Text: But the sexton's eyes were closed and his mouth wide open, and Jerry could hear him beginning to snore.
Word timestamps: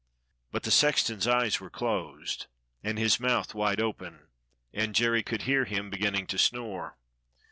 But 0.51 0.63
the 0.63 0.71
sexton's 0.71 1.27
eyes 1.27 1.59
were 1.59 1.69
closed 1.69 2.47
and 2.83 2.97
his 2.97 3.19
mouth 3.19 3.53
wide 3.53 3.79
open, 3.79 4.29
and 4.73 4.95
Jerry 4.95 5.21
could 5.21 5.43
hear 5.43 5.65
him 5.65 5.91
beginning 5.91 6.25
to 6.25 6.39
snore. 6.39 6.97